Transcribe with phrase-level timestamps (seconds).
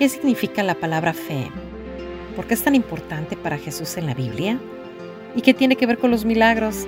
[0.00, 1.50] ¿Qué significa la palabra fe?
[2.34, 4.58] ¿Por qué es tan importante para Jesús en la Biblia?
[5.36, 6.86] ¿Y qué tiene que ver con los milagros?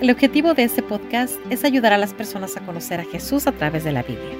[0.00, 3.52] El objetivo de este podcast es ayudar a las personas a conocer a Jesús a
[3.52, 4.38] través de la Biblia.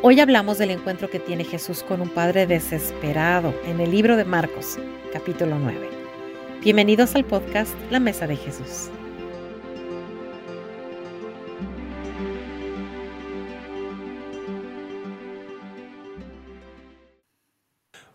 [0.00, 4.24] Hoy hablamos del encuentro que tiene Jesús con un padre desesperado en el libro de
[4.24, 4.78] Marcos,
[5.12, 5.90] capítulo 9.
[6.62, 8.88] Bienvenidos al podcast La Mesa de Jesús.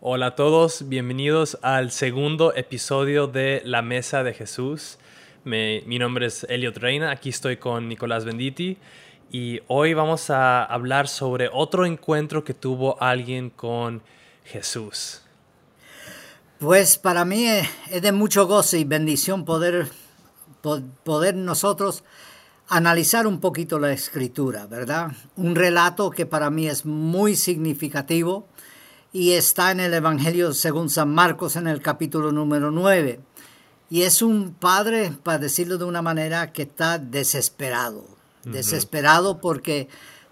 [0.08, 4.98] Hola a todos, bienvenidos al segundo episodio de La Mesa de Jesús.
[5.42, 8.78] mi nombre es Elliot Reina, aquí estoy con Nicolás Benditi
[9.32, 14.00] y hoy vamos a hablar sobre otro encuentro que tuvo alguien con
[14.44, 15.22] Jesús.
[16.60, 19.88] Pues para mí es de mucho goce y bendición poder,
[21.02, 22.04] poder nosotros
[22.68, 25.10] analizar un poquito la escritura, ¿verdad?
[25.34, 28.46] Un relato que para mí es muy significativo
[29.12, 33.20] y está en el Evangelio según San Marcos en el capítulo número 9.
[33.88, 38.04] Y es un padre, para decirlo de una manera, que está desesperado.
[38.44, 39.88] Desesperado porque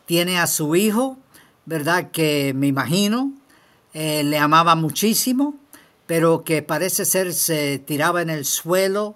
[0.06, 1.18] tiene a su hijo,
[1.66, 2.12] ¿verdad?
[2.12, 3.32] Que me imagino
[3.94, 5.54] eh, le amaba muchísimo,
[6.06, 9.14] pero que parece ser se tiraba en el suelo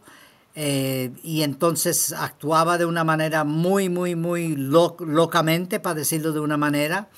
[0.55, 6.56] eh, y entonces actuaba de una manera muy, muy, muy locamente, para decirlo de una
[6.56, 7.09] manera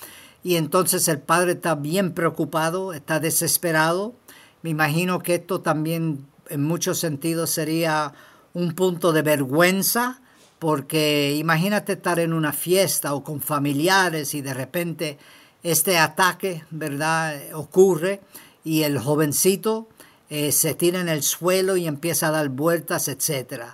[0.43, 4.15] y entonces el padre está bien preocupado, está desesperado.
[4.63, 8.13] Me imagino que esto también en muchos sentidos sería
[8.55, 10.21] un punto de vergüenza,
[10.59, 15.19] porque imagínate estar en una fiesta o con familiares y de repente
[15.63, 18.21] este ataque, ¿verdad?, ocurre
[18.65, 19.89] y el jovencito
[20.29, 23.65] eh, se tira en el suelo y empieza a dar vueltas, etc.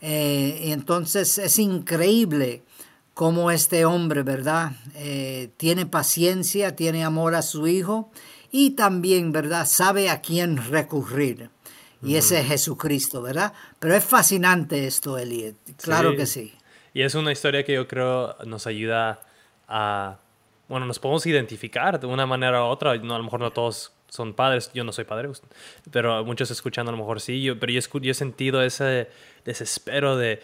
[0.00, 2.62] Eh, y entonces es increíble
[3.14, 4.72] cómo este hombre, ¿verdad?
[4.94, 8.10] Eh, tiene paciencia, tiene amor a su hijo
[8.50, 9.66] y también, ¿verdad?
[9.66, 11.50] Sabe a quién recurrir.
[12.04, 13.52] Y ese es Jesucristo, ¿verdad?
[13.78, 15.54] Pero es fascinante esto, Eliet.
[15.80, 16.52] Claro que sí.
[16.94, 19.20] Y es una historia que yo creo nos ayuda
[19.68, 20.18] a,
[20.68, 22.96] bueno, nos podemos identificar de una manera u otra.
[22.96, 25.30] No, a lo mejor no todos son padres, yo no soy padre,
[25.90, 29.08] pero muchos escuchando a lo mejor sí, yo, pero yo, yo he sentido ese
[29.44, 30.42] desespero de,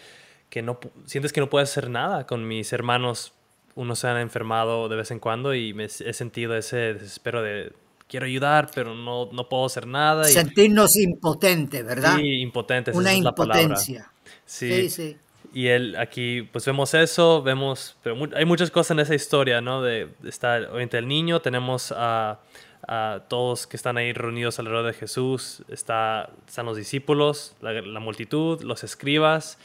[0.49, 3.33] que no sientes que no puedes hacer nada con mis hermanos.
[3.75, 7.71] Unos se han enfermado de vez en cuando y me he sentido ese desespero de
[8.09, 10.25] quiero ayudar, pero no, no puedo hacer nada.
[10.25, 12.17] Sentirnos impotentes, ¿verdad?
[12.17, 12.95] Sí, impotentes.
[12.95, 14.11] Una impotencia.
[14.45, 14.89] Sí.
[14.89, 15.15] sí,
[15.53, 19.83] Y él, aquí, pues vemos eso, vemos, pero hay muchas cosas en esa historia, ¿no?
[19.83, 22.39] De, está obviamente el niño, tenemos a,
[22.87, 27.99] a, todos que están ahí reunidos alrededor de Jesús, está, están los discípulos, la, la
[27.99, 29.59] multitud, los escribas,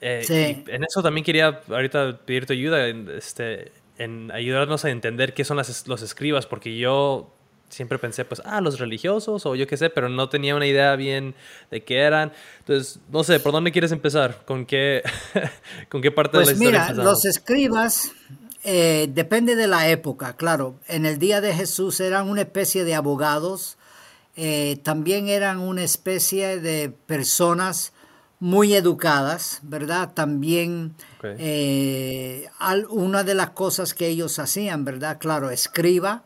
[0.00, 5.56] eh, en eso también quería ahorita pedirte ayuda, este, en ayudarnos a entender qué son
[5.56, 7.32] los escribas, porque yo
[7.70, 10.94] siempre pensé, pues, ah, los religiosos o yo qué sé, pero no tenía una idea
[10.96, 11.34] bien
[11.70, 12.32] de qué eran.
[12.58, 14.44] Entonces, no sé, ¿por dónde quieres empezar?
[14.44, 15.02] ¿Con qué,
[15.88, 16.88] ¿con qué parte de la pues historia?
[16.90, 18.12] Mira, los escribas,
[18.64, 20.74] eh, depende de la época, claro.
[20.88, 23.78] En el día de Jesús eran una especie de abogados,
[24.36, 27.92] eh, también eran una especie de personas
[28.40, 30.14] muy educadas, ¿verdad?
[30.14, 32.48] También eh,
[32.88, 35.18] una de las cosas que ellos hacían, ¿verdad?
[35.20, 36.24] Claro, escriba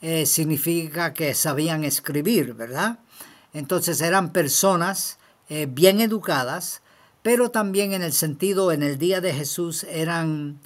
[0.00, 3.00] eh, significa que sabían escribir, ¿verdad?
[3.52, 5.18] Entonces eran personas
[5.48, 6.82] eh, bien educadas,
[7.22, 10.60] pero también en el sentido, en el día de Jesús, eran,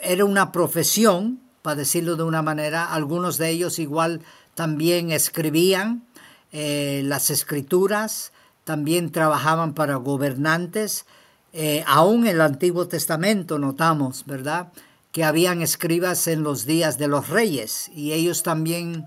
[0.00, 4.22] era una profesión, para decirlo de una manera, algunos de ellos igual
[4.54, 6.04] también escribían
[6.50, 8.32] las escrituras,
[8.64, 11.06] también trabajaban para gobernantes.
[11.52, 14.72] Eh, aún en el Antiguo Testamento notamos, ¿verdad?
[15.12, 19.06] Que habían escribas en los días de los reyes y ellos también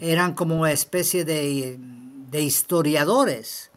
[0.00, 1.78] eran como una especie de,
[2.32, 3.72] historiadores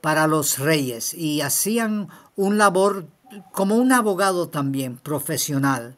[0.00, 3.06] para los reyes y hacían un labor
[3.52, 5.96] como un abogado también profesional.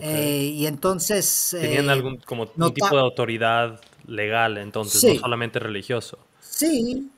[0.00, 1.56] Eh, y entonces...
[1.60, 6.18] Tenían eh, algún como un tipo de autoridad legal entonces, no solamente religioso.
[6.40, 7.10] Sí,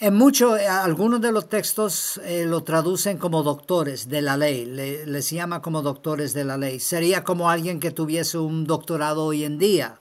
[0.00, 4.66] en muchos, eh, algunos de los textos eh, lo traducen como doctores de la ley,
[4.66, 6.80] les llama como doctores de la ley.
[6.80, 9.98] Sería como alguien que tuviese un doctorado hoy en día,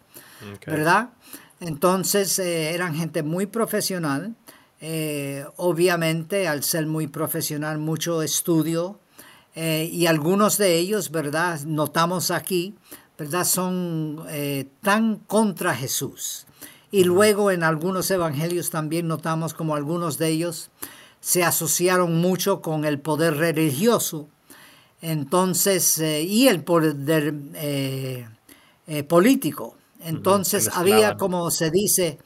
[0.66, 1.10] ¿verdad?
[1.60, 4.36] Entonces eh, eran gente muy profesional,
[5.56, 9.00] obviamente al ser muy profesional, mucho estudio,
[9.56, 11.62] y algunos de ellos, ¿verdad?
[11.62, 12.76] Notamos aquí,
[13.18, 13.46] ¿verdad?
[13.46, 14.26] Son
[14.82, 16.48] tan contra Jesús
[16.94, 20.70] y luego en algunos evangelios también notamos como algunos de ellos
[21.22, 24.30] se asociaron mucho con el poder religioso.
[25.02, 28.28] Entonces, eh, y el poder eh,
[28.86, 29.76] eh, político.
[30.02, 32.20] Entonces había, como se dice,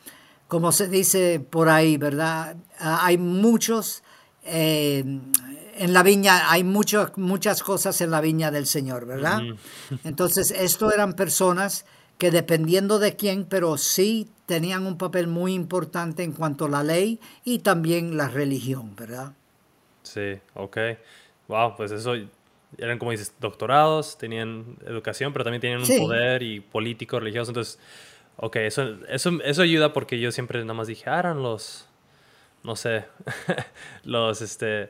[0.49, 2.57] como se dice por ahí, ¿verdad?
[2.77, 4.03] Ah, hay muchos,
[4.43, 5.05] eh,
[5.77, 9.39] en la viña, hay muchas muchas cosas en la viña del Señor, ¿verdad?
[10.03, 11.85] Entonces, esto eran personas
[12.17, 16.83] que dependiendo de quién, pero sí tenían un papel muy importante en cuanto a la
[16.83, 19.33] ley y también la religión, ¿verdad?
[20.03, 20.77] Sí, ok.
[21.47, 22.15] Wow, pues eso
[22.77, 27.51] eran como dices, doctorados, tenían educación, pero también tenían un poder y político, religioso.
[27.51, 27.79] Entonces,
[28.37, 31.87] ok, eso, eso, eso ayuda porque yo siempre nada más dije, ah, eran los,
[32.63, 33.05] no sé,
[34.03, 34.89] los, este,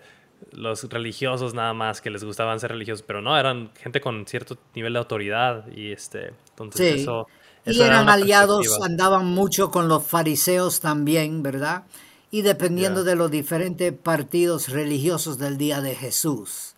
[0.51, 4.57] los religiosos nada más que les gustaban ser religiosos, pero no, eran gente con cierto
[4.75, 7.27] nivel de autoridad y este, entonces eso,
[7.65, 11.83] Y eran aliados, andaban mucho con los fariseos también, ¿verdad?
[12.31, 16.75] Y dependiendo de los diferentes partidos religiosos del día de Jesús.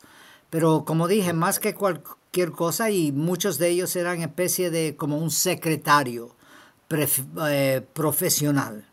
[0.50, 5.18] Pero como dije, más que cualquier cosa, y muchos de ellos eran especie de como
[5.18, 6.36] un secretario
[6.92, 8.86] eh, profesional.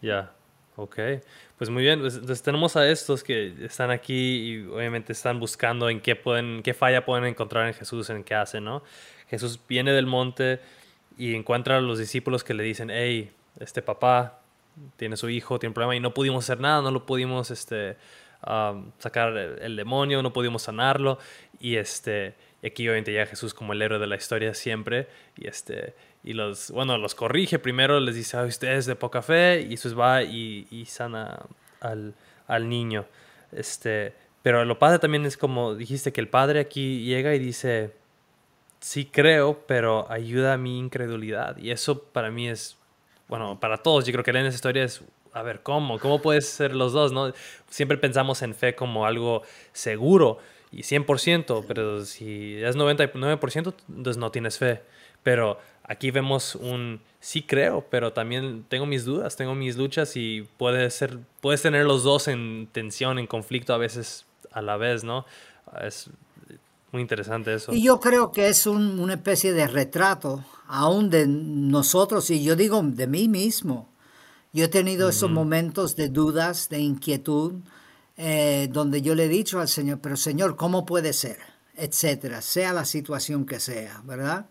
[0.00, 0.32] Ya,
[0.76, 0.98] ok.
[1.60, 5.90] Pues muy bien, pues, entonces tenemos a estos que están aquí y obviamente están buscando
[5.90, 8.82] en qué pueden, qué falla pueden encontrar en Jesús, en qué hace, ¿no?
[9.28, 10.60] Jesús viene del monte
[11.18, 14.40] y encuentra a los discípulos que le dicen, hey, este papá
[14.96, 17.98] tiene su hijo, tiene un problema y no pudimos hacer nada, no lo pudimos este,
[18.98, 21.18] sacar el, demonio, no pudimos sanarlo
[21.60, 25.94] y este, aquí obviamente llega Jesús como el héroe de la historia siempre y este,
[26.22, 29.98] y los, bueno, los corrige primero, les dice, a ustedes de poca fe, y Jesús
[29.98, 31.46] va y, y sana
[31.80, 32.14] al,
[32.46, 33.06] al, niño.
[33.52, 34.12] Este,
[34.42, 37.94] pero lo padre también es como dijiste, que el padre aquí llega y dice,
[38.80, 41.56] sí creo, pero ayuda a mi incredulidad.
[41.56, 42.76] Y eso para mí es,
[43.28, 45.02] bueno, para todos, yo creo que leen esa historia es,
[45.32, 45.98] a ver, ¿cómo?
[45.98, 47.12] ¿Cómo puedes ser los dos?
[47.12, 47.32] ¿no?
[47.68, 50.38] Siempre pensamos en fe como algo seguro
[50.72, 54.82] y 100%, pero si es 99%, entonces no tienes fe.
[55.22, 60.46] Pero aquí vemos un sí creo, pero también tengo mis dudas, tengo mis luchas y
[60.56, 65.04] puede ser, puedes tener los dos en tensión, en conflicto a veces a la vez,
[65.04, 65.26] ¿no?
[65.82, 66.10] Es
[66.92, 67.72] muy interesante eso.
[67.72, 72.80] Y yo creo que es una especie de retrato aún de nosotros, y yo digo
[72.82, 73.88] de mí mismo.
[74.52, 77.54] Yo he tenido esos momentos de dudas, de inquietud,
[78.16, 81.38] eh, donde yo le he dicho al Señor, pero Señor, ¿cómo puede ser?
[81.76, 84.46] Etcétera, sea la situación que sea, ¿verdad?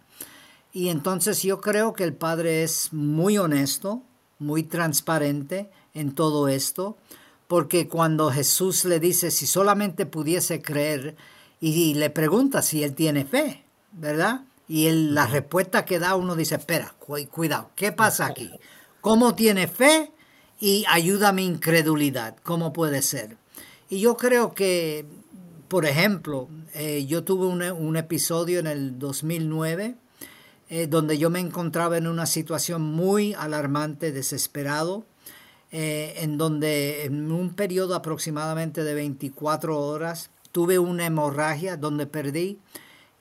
[0.71, 4.03] Y entonces yo creo que el Padre es muy honesto,
[4.37, 6.97] muy transparente en todo esto,
[7.47, 11.15] porque cuando Jesús le dice si solamente pudiese creer
[11.59, 14.41] y le pregunta si él tiene fe, ¿verdad?
[14.67, 18.51] Y él, la respuesta que da uno dice, espera, cuidado, ¿qué pasa aquí?
[19.01, 20.11] ¿Cómo tiene fe?
[20.59, 23.37] Y ayuda a mi incredulidad, ¿cómo puede ser?
[23.89, 25.05] Y yo creo que,
[25.67, 29.95] por ejemplo, eh, yo tuve un, un episodio en el 2009
[30.69, 35.03] eh, donde yo me encontraba en una situación muy alarmante, desesperado,
[35.71, 42.59] eh, en donde en un periodo aproximadamente de 24 horas tuve una hemorragia donde perdí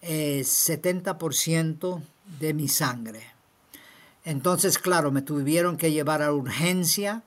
[0.03, 2.03] 70% eh,
[2.39, 3.23] de mi sangre.
[4.25, 7.23] Entonces, claro, me tuvieron que llevar a urgencia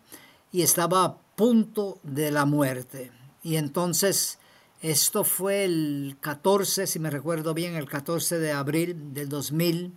[0.51, 3.11] y estaba a punto de la muerte.
[3.41, 4.37] Y entonces,
[4.83, 9.93] esto fue el 14, si me recuerdo bien, el 14 de abril del 2000.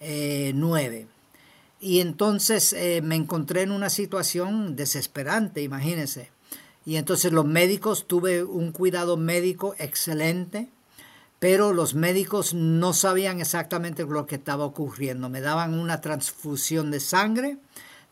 [0.00, 0.96] 9.
[0.98, 1.06] Eh,
[1.80, 6.30] y entonces eh, me encontré en una situación desesperante, imagínense.
[6.86, 10.68] Y entonces los médicos, tuve un cuidado médico excelente,
[11.38, 15.28] pero los médicos no sabían exactamente lo que estaba ocurriendo.
[15.28, 17.58] Me daban una transfusión de sangre,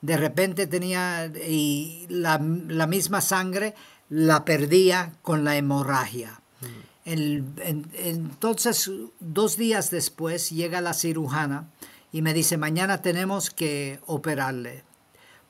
[0.03, 3.75] de repente tenía y la, misma sangre
[4.11, 6.41] la perdía con la hemorragia.
[6.61, 6.92] Mm.
[7.05, 11.69] Entonces, dos días después llega la cirujana
[12.13, 14.85] y me dice, mañana tenemos que operarle,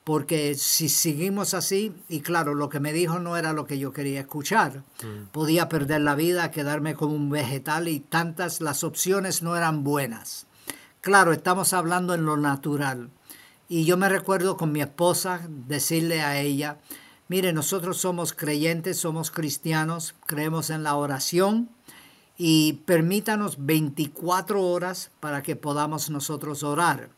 [0.04, 3.92] porque si seguimos así, y claro, lo que me dijo no era lo que yo
[3.92, 5.26] quería escuchar, mm.
[5.32, 10.46] podía perder la vida, quedarme como un vegetal y tantas, las opciones no eran buenas.
[11.02, 13.10] Claro, estamos hablando en lo natural.
[13.68, 16.78] Y yo me recuerdo con mi esposa decirle a ella,
[17.32, 21.70] mire, nosotros somos creyentes, somos cristianos, creemos en la oración,
[22.36, 27.08] y permítanos 24 horas para que podamos nosotros orar.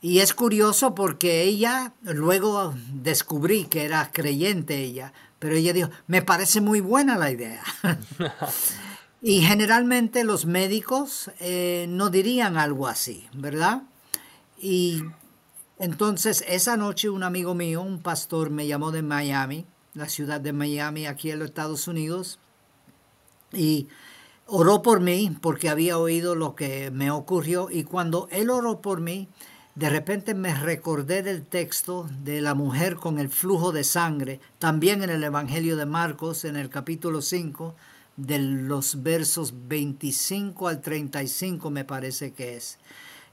[0.00, 6.22] Y es curioso porque ella, luego descubrí que era creyente ella, pero ella dijo, me
[6.22, 7.62] parece muy buena la idea.
[9.20, 13.82] y generalmente los médicos eh, no dirían algo así, ¿verdad?
[14.58, 15.02] Y
[15.82, 20.52] entonces esa noche un amigo mío, un pastor, me llamó de Miami, la ciudad de
[20.52, 22.38] Miami, aquí en los Estados Unidos,
[23.52, 23.88] y
[24.46, 29.00] oró por mí porque había oído lo que me ocurrió y cuando él oró por
[29.00, 29.26] mí,
[29.74, 35.02] de repente me recordé del texto de la mujer con el flujo de sangre, también
[35.02, 37.74] en el Evangelio de Marcos, en el capítulo 5,
[38.16, 42.78] de los versos 25 al 35 me parece que es.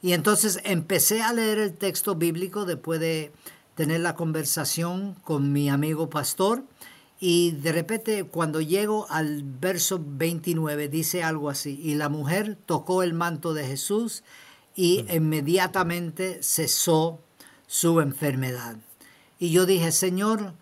[0.01, 3.31] Y entonces empecé a leer el texto bíblico después de
[3.75, 6.63] tener la conversación con mi amigo pastor
[7.19, 13.03] y de repente cuando llego al verso 29 dice algo así, y la mujer tocó
[13.03, 14.23] el manto de Jesús
[14.73, 17.19] y inmediatamente cesó
[17.67, 18.77] su enfermedad.
[19.37, 20.53] Y yo dije, Señor,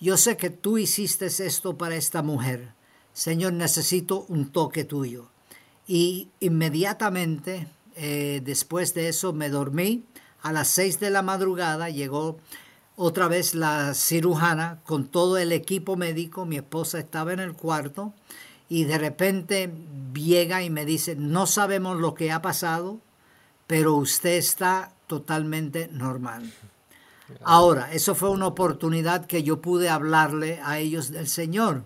[0.00, 2.72] yo sé que tú hiciste esto para esta mujer.
[3.12, 5.28] Señor, necesito un toque tuyo.
[5.86, 10.04] Y inmediatamente eh, después de eso me dormí.
[10.42, 12.38] A las seis de la madrugada llegó
[12.94, 16.46] otra vez la cirujana con todo el equipo médico.
[16.46, 18.14] Mi esposa estaba en el cuarto
[18.68, 19.72] y de repente
[20.14, 23.00] llega y me dice, no sabemos lo que ha pasado,
[23.66, 26.52] pero usted está totalmente normal.
[27.42, 31.84] Ahora, eso fue una oportunidad que yo pude hablarle a ellos del Señor.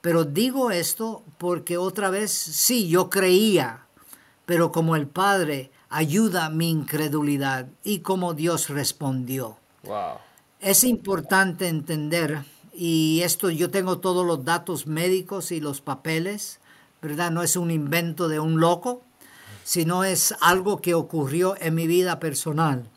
[0.00, 3.86] Pero digo esto porque otra vez, sí, yo creía,
[4.48, 9.58] pero como el Padre ayuda mi incredulidad y como Dios respondió.
[10.58, 16.60] Es importante entender, y esto yo tengo todos los datos médicos y los papeles,
[17.02, 17.30] ¿verdad?
[17.30, 19.02] No es un invento de un loco,
[19.64, 22.88] sino es algo que ocurrió en mi vida personal.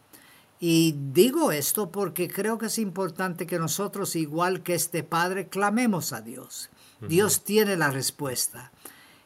[0.58, 6.14] Y digo esto porque creo que es importante que nosotros, igual que este Padre, clamemos
[6.14, 6.70] a Dios.
[7.02, 8.72] Dios tiene la respuesta.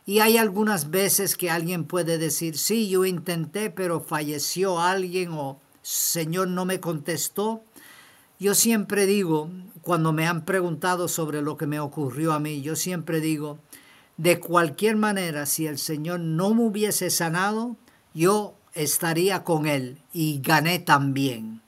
[0.05, 5.59] Y hay algunas veces que alguien puede decir, sí, yo intenté, pero falleció alguien o
[5.81, 7.63] Señor no me contestó.
[8.39, 9.50] Yo siempre digo,
[9.81, 13.57] cuando me han preguntado sobre lo que me ocurrió a mí, yo siempre digo,
[14.17, 17.75] de cualquier manera, si el Señor no me hubiese sanado,
[18.13, 21.62] yo estaría con Él y gané también.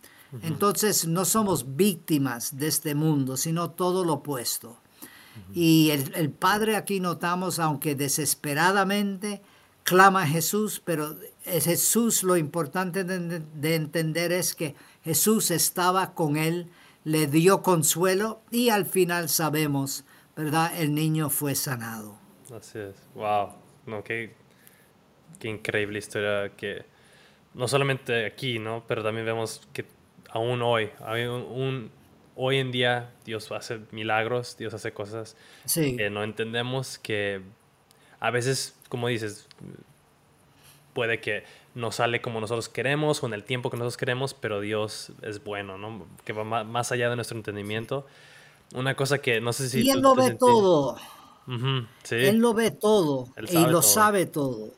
[0.44, 4.78] Entonces no somos víctimas de este mundo, sino todo lo opuesto.
[5.54, 9.42] Y el, Padre aquí notamos, aunque desesperadamente
[9.84, 16.36] clama a Jesús, pero Jesús lo importante de, de entender es que Jesús estaba con
[16.38, 16.70] él,
[17.04, 20.04] le dio consuelo y al final sabemos,
[20.36, 20.78] ¿verdad?
[20.78, 22.18] El niño fue sanado.
[22.54, 22.96] Así es.
[23.16, 23.54] Wow.
[23.86, 24.36] No, qué,
[25.40, 26.86] qué increíble historia que
[27.54, 28.84] no solamente aquí, ¿no?
[28.88, 29.86] Pero también vemos que
[30.30, 31.92] aún hoy hay un,
[32.38, 35.36] hoy en día Dios hace milagros, Dios hace cosas
[35.74, 37.42] que no entendemos, que
[38.20, 39.48] a veces, como dices,
[40.94, 41.44] puede que
[41.76, 45.44] no sale como nosotros queremos o en el tiempo que nosotros queremos, pero Dios es
[45.44, 46.08] bueno, ¿no?
[46.26, 48.06] Que va más allá de nuestro entendimiento.
[48.74, 49.82] Una cosa que no sé si...
[49.82, 50.98] Y Él lo ve todo.
[52.10, 54.72] Él lo ve todo y lo sabe todo.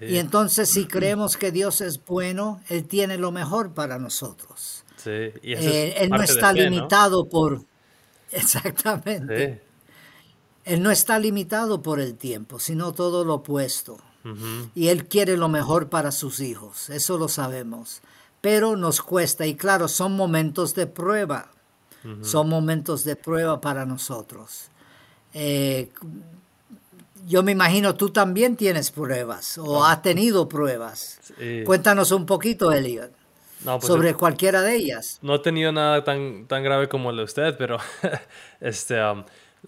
[0.00, 4.84] Y entonces si creemos que Dios es bueno, Él tiene lo mejor para nosotros.
[5.06, 7.62] Eh, él no está limitado por...
[8.32, 9.62] Exactamente.
[10.64, 13.98] Él no está limitado por el tiempo, sino todo lo opuesto.
[14.74, 18.00] Y Él quiere lo mejor para sus hijos, eso lo sabemos.
[18.40, 21.50] Pero nos cuesta, y claro, son momentos de prueba.
[22.22, 24.68] Son momentos de prueba para nosotros.
[25.34, 25.90] Eh,
[27.26, 31.18] yo me imagino tú también tienes pruebas o has tenido pruebas.
[31.64, 33.12] Cuéntanos un poquito, Elliot,
[33.64, 35.18] pues sobre cualquiera de ellas.
[35.22, 37.78] No he tenido nada tan, tan grave como el de usted, pero
[38.60, 39.24] este, um,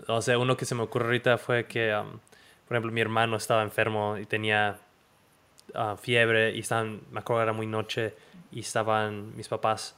[0.07, 2.19] o sea, uno que se me ocurre ahorita fue que, um,
[2.67, 4.79] por ejemplo, mi hermano estaba enfermo y tenía
[5.75, 8.15] uh, fiebre y estaban, me acuerdo era muy noche
[8.51, 9.95] y estaban mis papás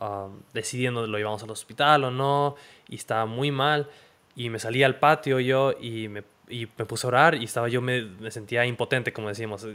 [0.00, 2.56] um, decidiendo lo íbamos al hospital o no
[2.88, 3.88] y estaba muy mal
[4.34, 7.68] y me salí al patio yo y me, y me puse a orar y estaba
[7.68, 9.66] yo me, me sentía impotente como decíamos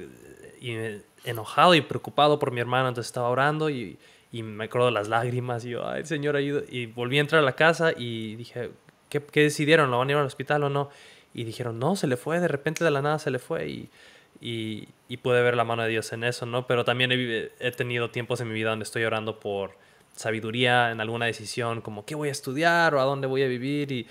[1.23, 3.97] enojado y preocupado por mi hermano entonces estaba orando y,
[4.31, 7.45] y me acuerdo las lágrimas y yo ay señor ayuda y volví a entrar a
[7.45, 8.71] la casa y dije
[9.09, 9.91] ¿qué, qué decidieron?
[9.91, 10.89] ¿lo van a ir al hospital o no?
[11.33, 13.89] y dijeron no se le fue de repente de la nada se le fue y
[14.41, 16.67] y, pude ver la mano de Dios en eso, ¿no?
[16.67, 19.77] Pero también he, tenido tiempos en mi vida donde estoy orando por
[20.15, 23.91] sabiduría en alguna decisión, como qué voy a estudiar o a dónde voy a vivir
[23.91, 24.07] y,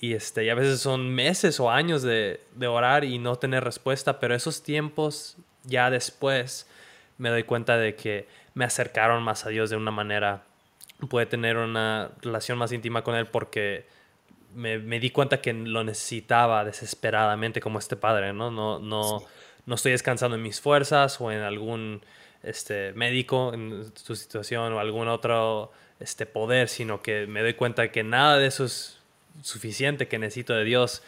[0.00, 4.34] este, y a veces son meses o años de, orar y no tener respuesta, pero
[4.34, 6.66] esos tiempos ya después
[7.18, 10.42] me doy cuenta de que me acercaron más a Dios de una manera,
[11.08, 13.86] puede tener una relación más íntima con Él porque
[14.54, 18.50] me, me di cuenta que lo necesitaba desesperadamente como este padre, ¿no?
[18.50, 19.22] No, no,
[19.66, 22.02] no estoy descansando en mis fuerzas o en algún
[22.42, 27.90] este, médico en tu situación o algún otro este, poder, sino que me doy cuenta
[27.90, 28.98] que nada de eso es
[29.42, 31.02] suficiente que necesito de Dios.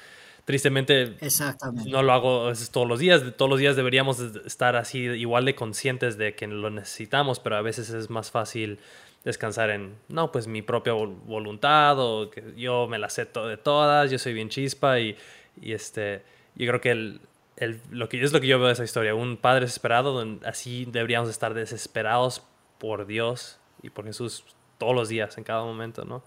[0.50, 1.88] Tristemente Exactamente.
[1.88, 3.22] no lo hago todos los días.
[3.36, 7.62] Todos los días deberíamos estar así igual de conscientes de que lo necesitamos, pero a
[7.62, 8.80] veces es más fácil
[9.24, 14.10] descansar en, no, pues mi propia voluntad o que yo me la sé de todas,
[14.10, 15.16] yo soy bien chispa y,
[15.60, 16.22] y este,
[16.56, 17.20] yo creo que el,
[17.56, 20.84] el, lo que es lo que yo veo de esa historia, un padre desesperado, así
[20.90, 22.42] deberíamos estar desesperados
[22.78, 24.44] por Dios y por Jesús
[24.78, 26.24] todos los días, en cada momento, ¿no?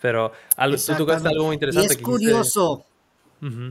[0.00, 1.94] Pero algo, tú tocaste algo muy interesante.
[1.94, 2.84] Y es curioso.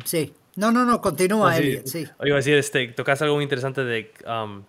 [0.06, 0.34] Sí.
[0.56, 2.06] No, no, no, continúa, Elliot, sí.
[2.24, 4.64] Iba a decir, este, tocaste algo muy interesante de, um,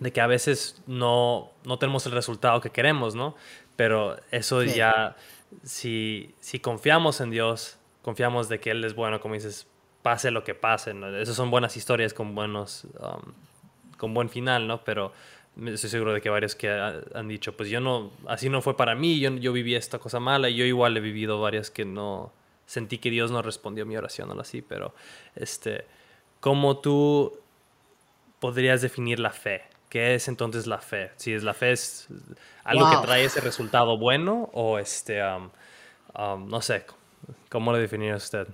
[0.00, 3.36] de que a veces no, no tenemos el resultado que queremos, ¿no?
[3.76, 5.16] Pero eso ya,
[5.62, 9.68] si, si confiamos en Dios, confiamos de que Él es bueno, como dices,
[10.02, 11.16] pase lo que pase, ¿no?
[11.16, 13.32] Esas son buenas historias con buenos, um,
[13.96, 14.82] con buen final, ¿no?
[14.82, 15.12] Pero
[15.64, 18.96] estoy seguro de que varios que han dicho, pues yo no, así no fue para
[18.96, 22.32] mí, yo, yo viví esta cosa mala y yo igual he vivido varias que no,
[22.66, 24.94] sentí que Dios no respondió a mi oración o así, pero
[25.34, 25.86] este,
[26.40, 27.32] ¿cómo tú
[28.40, 29.62] podrías definir la fe?
[29.88, 31.12] ¿Qué es entonces la fe?
[31.16, 32.08] Si es la fe es
[32.64, 35.50] algo que trae ese resultado bueno o este, um,
[36.18, 36.84] um, no sé,
[37.48, 38.48] ¿cómo lo definiría usted?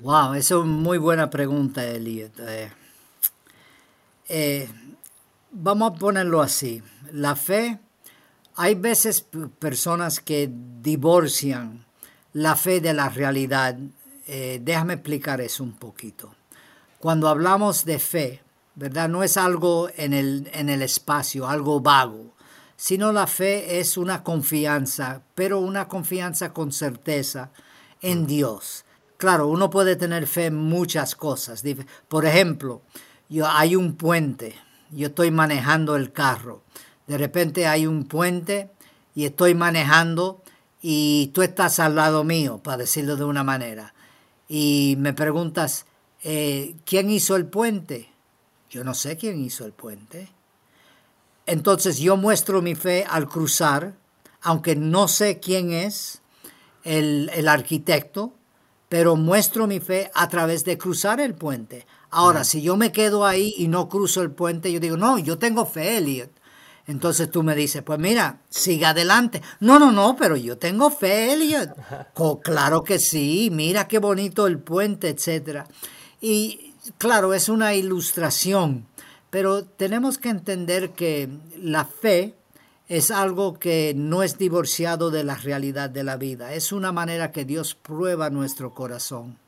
[0.00, 2.32] Wow, esa es una muy buena pregunta, Elliot.
[2.40, 2.72] Eh,
[4.28, 4.68] eh,
[5.50, 6.82] vamos a ponerlo así.
[7.12, 7.78] La fe,
[8.56, 9.26] hay veces
[9.58, 10.50] personas que
[10.80, 11.84] divorcian
[12.32, 13.76] la fe de la realidad.
[14.26, 16.34] Eh, déjame explicar eso un poquito.
[16.98, 18.42] Cuando hablamos de fe,
[18.74, 19.08] ¿verdad?
[19.08, 22.34] No es algo en el, en el espacio, algo vago,
[22.76, 27.50] sino la fe es una confianza, pero una confianza con certeza
[28.00, 28.84] en Dios.
[29.16, 31.62] Claro, uno puede tener fe en muchas cosas.
[32.08, 32.80] Por ejemplo,
[33.28, 34.54] yo, hay un puente,
[34.90, 36.62] yo estoy manejando el carro.
[37.06, 38.70] De repente hay un puente
[39.14, 40.42] y estoy manejando
[40.82, 43.94] y tú estás al lado mío, para decirlo de una manera.
[44.48, 45.86] Y me preguntas,
[46.22, 48.10] eh, ¿quién hizo el puente?
[48.70, 50.30] Yo no sé quién hizo el puente.
[51.46, 53.94] Entonces yo muestro mi fe al cruzar,
[54.42, 56.22] aunque no sé quién es
[56.84, 58.32] el, el arquitecto,
[58.88, 61.86] pero muestro mi fe a través de cruzar el puente.
[62.10, 65.38] Ahora, si yo me quedo ahí y no cruzo el puente, yo digo, no, yo
[65.38, 66.30] tengo fe, Elliot.
[66.90, 69.40] Entonces tú me dices, pues mira, siga adelante.
[69.60, 71.70] No, no, no, pero yo tengo fe, Elliot.
[72.42, 75.66] claro que sí, mira qué bonito el puente, etc.
[76.20, 78.88] Y claro, es una ilustración,
[79.30, 81.28] pero tenemos que entender que
[81.62, 82.34] la fe
[82.88, 86.54] es algo que no es divorciado de la realidad de la vida.
[86.54, 89.38] Es una manera que Dios prueba nuestro corazón.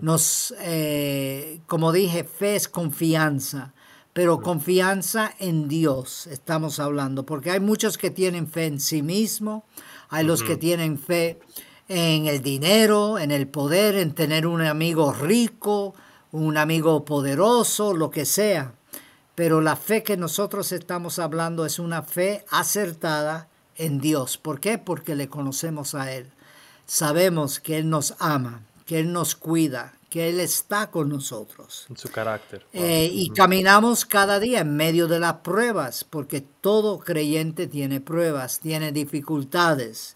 [0.00, 3.74] Nos, eh, como dije, fe es confianza,
[4.14, 9.64] pero confianza en Dios estamos hablando, porque hay muchos que tienen fe en sí mismo,
[10.08, 11.40] hay los que tienen fe
[11.88, 15.94] en el dinero, en el poder, en tener un amigo rico,
[16.30, 18.74] un amigo poderoso, lo que sea.
[19.34, 24.38] Pero la fe que nosotros estamos hablando es una fe acertada en Dios.
[24.38, 24.78] ¿Por qué?
[24.78, 26.30] Porque le conocemos a Él.
[26.86, 31.86] Sabemos que Él nos ama, que Él nos cuida, que Él está con nosotros.
[31.90, 32.64] En su carácter.
[32.72, 38.60] Eh, y caminamos cada día en medio de las pruebas, porque todo creyente tiene pruebas,
[38.60, 40.14] tiene dificultades.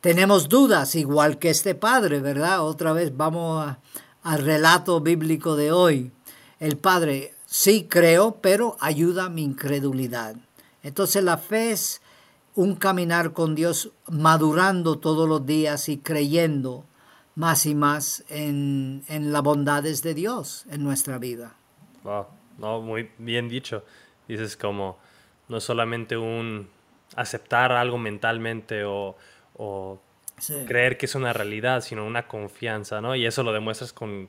[0.00, 2.62] Tenemos dudas, igual que este padre, ¿verdad?
[2.62, 3.76] Otra vez vamos
[4.22, 6.10] al relato bíblico de hoy.
[6.58, 10.36] El padre, Sí creo, pero ayuda mi incredulidad.
[10.82, 12.00] Entonces la fe es
[12.54, 16.86] un caminar con Dios madurando todos los días y creyendo
[17.34, 21.54] más y más en, en las bondades de Dios en nuestra vida.
[22.02, 22.26] Wow,
[22.58, 23.84] no, muy bien dicho.
[24.28, 24.98] Dices como
[25.48, 26.68] no solamente un
[27.16, 29.16] aceptar algo mentalmente o,
[30.66, 33.14] creer que es una realidad, sino una confianza, ¿no?
[33.14, 34.28] Y eso lo demuestras con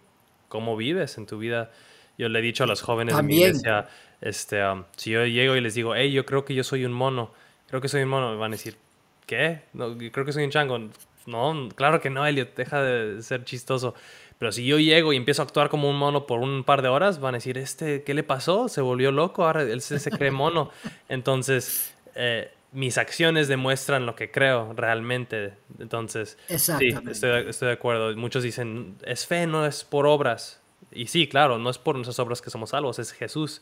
[0.49, 1.71] cómo vives en tu vida
[2.17, 3.87] yo le he dicho a los jóvenes de mi iglesia,
[4.21, 6.93] este, um, si yo llego y les digo, hey, yo creo que yo soy un
[6.93, 7.31] mono,
[7.67, 8.77] creo que soy un mono, me van a decir,
[9.25, 9.63] ¿qué?
[9.73, 10.79] No, creo que soy un chango.
[11.25, 13.95] No, claro que no, Elliot, deja de ser chistoso.
[14.37, 16.89] Pero si yo llego y empiezo a actuar como un mono por un par de
[16.89, 18.67] horas, van a decir, este, ¿qué le pasó?
[18.67, 20.71] Se volvió loco, ahora él se, cree mono.
[21.09, 25.53] Entonces, eh, mis acciones demuestran lo que creo realmente.
[25.79, 28.15] Entonces, sí, estoy, estoy de acuerdo.
[28.17, 30.59] Muchos dicen, es fe, no es por obras.
[30.91, 33.61] Y sí, claro, no es por nuestras obras que somos salvos, es Jesús.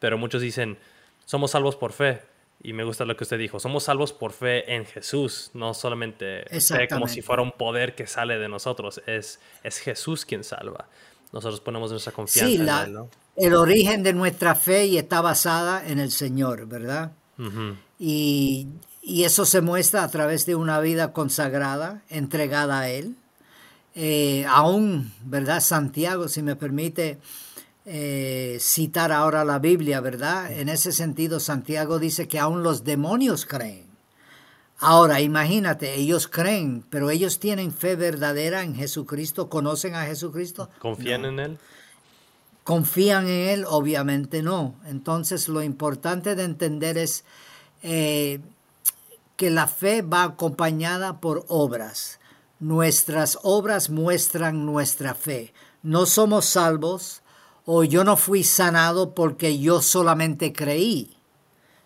[0.00, 0.78] Pero muchos dicen,
[1.24, 2.22] somos salvos por fe.
[2.60, 6.44] Y me gusta lo que usted dijo, somos salvos por fe en Jesús, no solamente
[6.60, 10.88] fe como si fuera un poder que sale de nosotros, es, es Jesús quien salva.
[11.32, 12.94] Nosotros ponemos nuestra confianza en Él.
[12.94, 13.10] ¿no?
[13.36, 17.12] El origen de nuestra fe y está basada en el Señor, ¿verdad?
[18.00, 18.66] y,
[19.00, 23.14] y, eso se muestra a través de una vida consagrada, entregada a Él.
[23.94, 25.60] eh, aún, ¿verdad?
[25.60, 27.18] Santiago, si me permite
[27.90, 30.52] eh, citar ahora la Biblia, ¿verdad?
[30.52, 33.86] En ese sentido, Santiago dice que aún los demonios creen.
[34.78, 40.68] Ahora, imagínate, ellos creen, pero ellos tienen fe verdadera en Jesucristo, conocen a Jesucristo.
[40.78, 41.28] ¿Confían No.
[41.28, 41.58] en Él?
[42.62, 43.64] ¿Confían en Él?
[43.66, 44.74] Obviamente no.
[44.86, 47.24] Entonces lo importante de entender es
[47.82, 48.40] eh,
[49.36, 52.20] que la fe va acompañada por obras.
[52.60, 55.54] Nuestras obras muestran nuestra fe.
[55.82, 57.22] No somos salvos
[57.70, 61.10] o yo no fui sanado porque yo solamente creí,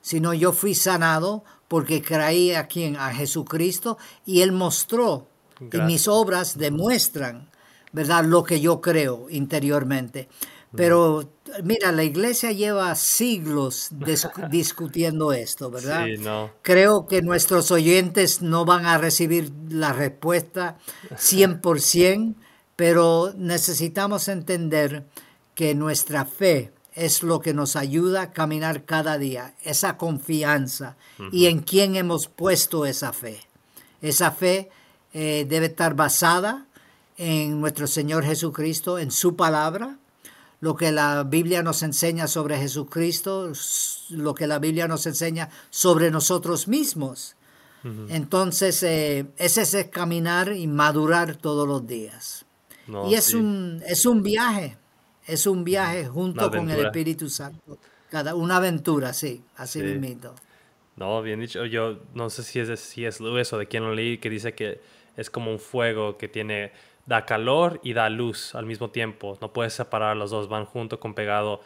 [0.00, 5.26] sino yo fui sanado porque creí a quien, a Jesucristo, y Él mostró,
[5.60, 7.48] y mis obras demuestran,
[7.90, 10.28] ¿verdad?, lo que yo creo interiormente.
[10.74, 11.28] Pero
[11.64, 16.06] mira, la iglesia lleva siglos dis- discutiendo esto, ¿verdad?
[16.06, 16.50] Sí, no.
[16.62, 20.78] Creo que nuestros oyentes no van a recibir la respuesta
[21.16, 22.36] 100%,
[22.76, 25.06] pero necesitamos entender
[25.54, 30.96] que nuestra fe es lo que nos ayuda a caminar cada día, esa confianza
[31.30, 33.40] y en quién hemos puesto esa fe.
[34.02, 34.70] Esa fe
[35.14, 36.66] eh, debe estar basada
[37.16, 39.98] en nuestro Señor Jesucristo, en su palabra,
[40.60, 43.52] lo que la Biblia nos enseña sobre Jesucristo,
[44.10, 47.36] lo que la Biblia nos enseña sobre nosotros mismos.
[48.08, 52.44] Entonces, eh, ese es el caminar y madurar todos los días.
[52.86, 53.36] No, y es, sí.
[53.36, 54.76] un, es un viaje,
[55.26, 56.86] es un viaje junto con el.
[56.86, 57.78] Espíritu Santo.
[58.10, 59.86] Cada, una aventura, sí, así Sí.
[59.86, 60.34] mismito.
[60.96, 61.64] No, bien dicho.
[61.64, 64.28] Yo no sé si es de si es Lewis o de quién lo leí que
[64.28, 64.80] dice que
[65.16, 66.72] es como un fuego que tiene
[67.06, 69.38] da calor y da luz al mismo tiempo.
[69.40, 71.60] No puedes separar los dos, van junto con pegado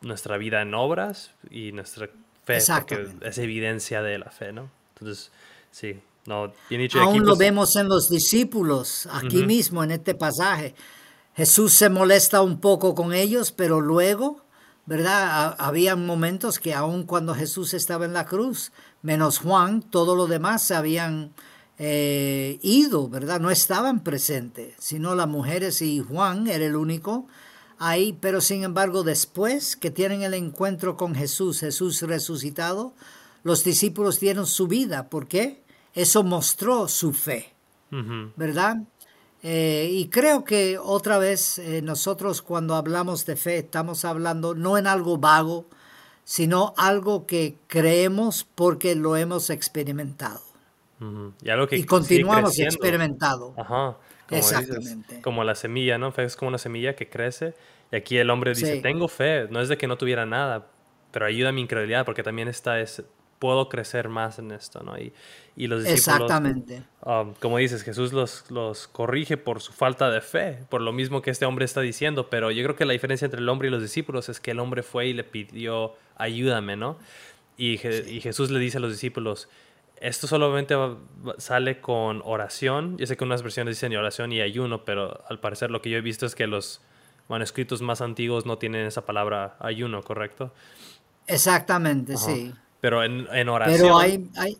[0.00, 2.08] nuestra vida en obras y nuestra
[2.44, 4.70] fe, porque es evidencia de la fe, ¿no?
[4.94, 5.30] Entonces,
[5.70, 7.00] sí, no, bien dicho.
[7.00, 10.74] Aún aquí, lo pues, vemos en los discípulos, aquí mismo en este pasaje.
[11.34, 14.42] Jesús se molesta un poco con ellos, pero luego,
[14.86, 15.22] ¿verdad?
[15.58, 20.28] Ha- Había momentos que aun cuando Jesús estaba en la cruz, menos Juan, todos los
[20.28, 21.32] demás se habían
[21.78, 23.40] eh, ido, ¿verdad?
[23.40, 27.26] No estaban presentes, sino las mujeres y Juan era el único
[27.78, 32.94] ahí, pero sin embargo después que tienen el encuentro con Jesús, Jesús resucitado,
[33.42, 35.08] los discípulos dieron su vida.
[35.08, 35.64] ¿Por qué?
[35.94, 37.54] Eso mostró su fe.
[38.36, 38.76] ¿verdad?
[39.42, 44.78] Eh, y creo que otra vez eh, nosotros cuando hablamos de fe estamos hablando no
[44.78, 45.66] en algo vago,
[46.24, 50.40] sino algo que creemos porque lo hemos experimentado.
[51.42, 53.54] Y algo que y sigue continuamos experimentado.
[53.56, 53.96] Ajá.
[54.28, 55.20] Como dices, Exactamente.
[55.20, 56.12] como la semilla, ¿no?
[56.12, 57.54] Fe es como una semilla que crece.
[57.90, 58.82] Y aquí el hombre dice, Sí.
[58.82, 59.48] tengo fe.
[59.50, 60.68] No es de que no tuviera nada,
[61.10, 63.02] pero ayuda a mi incredulidad porque también está es,
[63.42, 64.98] puedo crecer más en esto, ¿no?
[64.98, 65.12] Y,
[65.56, 66.84] y los discípulos, Exactamente.
[67.04, 71.22] um, como dices, Jesús los, los corrige por su falta de fe, por lo mismo
[71.22, 73.70] que este hombre está diciendo, pero yo creo que la diferencia entre el hombre y
[73.72, 76.98] los discípulos es que el hombre fue y le pidió, ayúdame, ¿no?
[77.56, 79.48] Y, Je- y Jesús le dice a los discípulos,
[80.00, 80.98] esto solamente va-
[81.38, 82.96] sale con oración.
[82.98, 85.98] Yo sé que unas versiones dicen oración y ayuno, pero al parecer lo que yo
[85.98, 86.80] he visto es que los
[87.28, 90.52] manuscritos más antiguos no tienen esa palabra ayuno, ¿correcto?
[91.26, 92.26] Exactamente, Ajá.
[92.26, 92.54] sí.
[92.82, 94.58] Pero en, en oración Pero hay, hay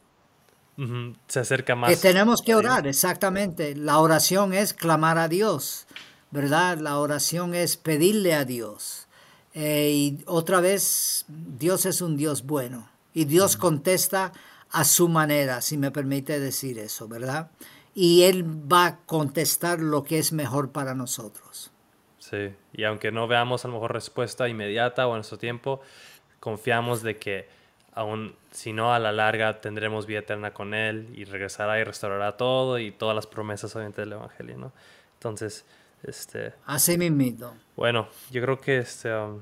[1.27, 1.91] se acerca más.
[1.91, 3.75] que tenemos que orar, exactamente.
[3.75, 5.87] La oración es clamar a Dios,
[6.31, 6.79] ¿verdad?
[6.79, 9.09] La oración es pedirle a Dios.
[9.55, 12.89] Eh, y otra vez, Dios es un Dios bueno.
[13.13, 14.33] Y Dios contesta
[14.71, 17.51] a su manera, si me permite decir eso, ¿verdad?
[17.93, 21.73] Y Él va a contestar lo que es mejor para nosotros.
[22.21, 25.81] Sí, y aunque no veamos a lo mejor respuesta inmediata o en nuestro tiempo,
[26.39, 27.62] confiamos de que
[27.95, 32.37] aún si no a la larga tendremos vida eterna con Él y regresará y restaurará
[32.37, 34.73] todo y todas las promesas obviamente del Evangelio, ¿no?
[35.15, 35.65] Entonces,
[36.03, 37.55] este, Así mismito.
[37.77, 39.41] bueno, yo creo que este, um,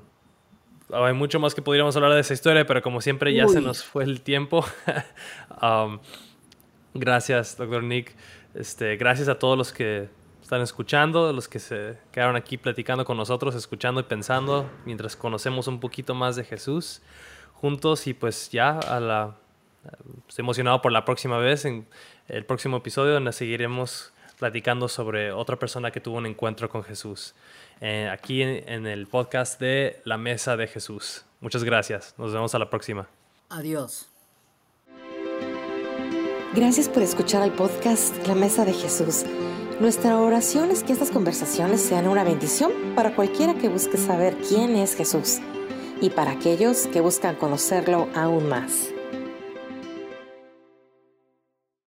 [0.92, 3.84] hay mucho más que podríamos hablar de esa historia, pero como siempre ya se nos
[3.84, 4.64] fue el tiempo.
[5.62, 5.98] Um,
[6.94, 8.14] gracias, doctor Nick.
[8.54, 10.08] Este, gracias a todos los que
[10.40, 15.66] están escuchando, los que se quedaron aquí platicando con nosotros, escuchando y pensando mientras conocemos
[15.66, 17.02] un poquito más de Jesús
[17.60, 19.36] juntos y pues ya a la
[20.28, 21.86] estoy emocionado por la próxima vez en
[22.28, 27.34] el próximo episodio donde seguiremos platicando sobre otra persona que tuvo un encuentro con Jesús
[27.80, 31.24] eh, aquí en, en el podcast de La Mesa de Jesús.
[31.40, 32.14] Muchas gracias.
[32.18, 33.08] Nos vemos a la próxima.
[33.50, 34.08] Adiós.
[36.54, 39.24] Gracias por escuchar el podcast La Mesa de Jesús.
[39.80, 44.76] Nuestra oración es que estas conversaciones sean una bendición para cualquiera que busque saber quién
[44.76, 45.40] es Jesús
[46.00, 48.90] y para aquellos que buscan conocerlo aún más.